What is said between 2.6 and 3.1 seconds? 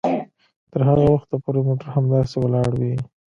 وي